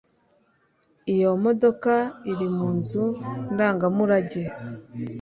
[1.13, 1.93] iyo modoka
[2.31, 3.03] iri mu nzu
[3.53, 4.43] ndangamurage